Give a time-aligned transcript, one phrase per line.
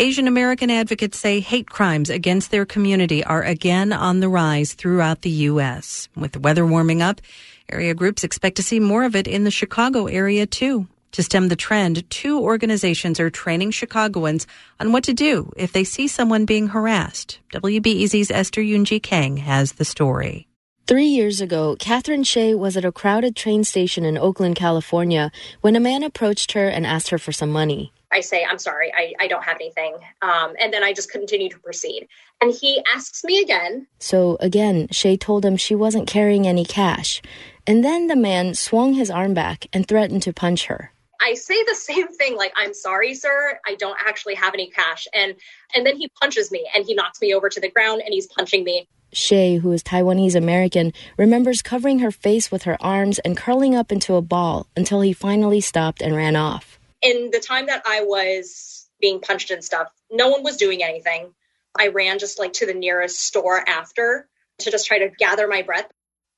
[0.00, 5.20] Asian American advocates say hate crimes against their community are again on the rise throughout
[5.20, 6.08] the U.S.
[6.16, 7.20] With the weather warming up,
[7.68, 10.88] area groups expect to see more of it in the Chicago area too.
[11.12, 14.46] To stem the trend, two organizations are training Chicagoans
[14.80, 17.38] on what to do if they see someone being harassed.
[17.52, 20.48] WBEZ's Esther Yoon-Ji Kang has the story.
[20.86, 25.30] Three years ago, Catherine Shea was at a crowded train station in Oakland, California,
[25.60, 27.92] when a man approached her and asked her for some money.
[28.12, 29.96] I say, I'm sorry, I, I don't have anything.
[30.22, 32.08] Um, and then I just continue to proceed.
[32.40, 33.86] And he asks me again.
[33.98, 37.22] So again, Shea told him she wasn't carrying any cash.
[37.66, 40.92] And then the man swung his arm back and threatened to punch her.
[41.22, 45.06] I say the same thing, like, I'm sorry, sir, I don't actually have any cash.
[45.14, 45.34] And
[45.74, 48.26] and then he punches me and he knocks me over to the ground and he's
[48.26, 48.88] punching me.
[49.12, 53.92] Shea, who is Taiwanese American, remembers covering her face with her arms and curling up
[53.92, 56.79] into a ball until he finally stopped and ran off.
[57.02, 61.32] In the time that I was being punched and stuff, no one was doing anything.
[61.78, 65.62] I ran just like to the nearest store after to just try to gather my
[65.62, 65.90] breath.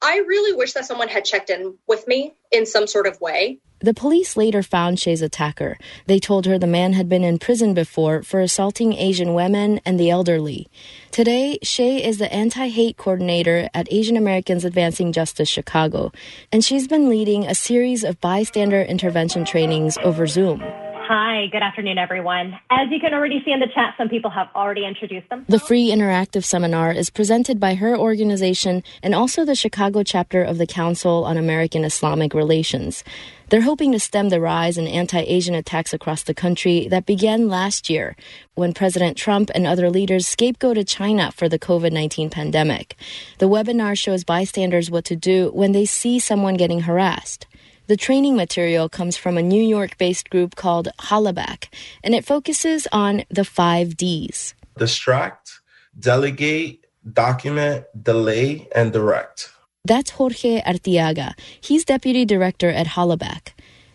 [0.03, 3.61] I really wish that someone had checked in with me in some sort of way.
[3.79, 5.77] The police later found Shea's attacker.
[6.07, 9.99] They told her the man had been in prison before for assaulting Asian women and
[9.99, 10.69] the elderly.
[11.11, 16.13] Today, Shea is the anti hate coordinator at Asian Americans Advancing Justice Chicago,
[16.53, 20.63] and she's been leading a series of bystander intervention trainings over Zoom.
[21.05, 22.57] Hi, good afternoon, everyone.
[22.71, 25.45] As you can already see in the chat, some people have already introduced them.
[25.49, 30.59] The free interactive seminar is presented by her organization and also the Chicago chapter of
[30.59, 33.03] the Council on American Islamic Relations.
[33.49, 37.49] They're hoping to stem the rise in anti Asian attacks across the country that began
[37.49, 38.15] last year
[38.55, 42.95] when President Trump and other leaders scapegoated China for the COVID 19 pandemic.
[43.39, 47.49] The webinar shows bystanders what to do when they see someone getting harassed.
[47.93, 51.69] The training material comes from a New York based group called Hollaback,
[52.03, 55.61] and it focuses on the five Ds distract,
[56.01, 59.53] delegate, document, delay, and direct.
[59.85, 61.35] That's Jorge Arteaga.
[61.61, 63.53] He's deputy director at Hollaback.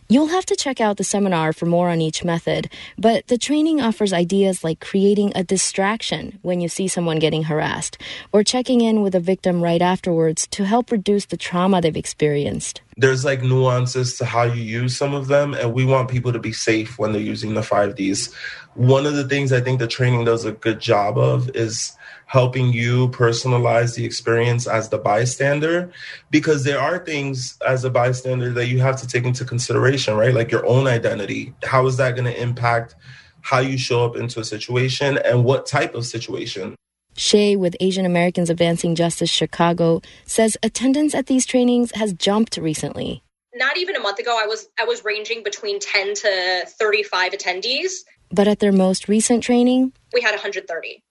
[0.08, 2.70] You'll have to check out the seminar for more on each method,
[3.00, 7.98] but the training offers ideas like creating a distraction when you see someone getting harassed,
[8.32, 12.82] or checking in with a victim right afterwards to help reduce the trauma they've experienced.
[12.98, 16.40] There's like nuances to how you use some of them, and we want people to
[16.40, 18.34] be safe when they're using the 5Ds.
[18.74, 21.96] One of the things I think the training does a good job of is
[22.28, 25.90] helping you personalize the experience as the bystander
[26.30, 30.34] because there are things as a bystander that you have to take into consideration right?
[30.34, 31.54] Like your own identity.
[31.64, 32.96] How is that going to impact
[33.42, 36.76] how you show up into a situation and what type of situation
[37.18, 43.24] Shea with Asian Americans Advancing Justice Chicago says attendance at these trainings has jumped recently.
[43.56, 47.92] Not even a month ago I was I was ranging between 10 to 35 attendees.
[48.32, 51.04] But at their most recent training, we had 130.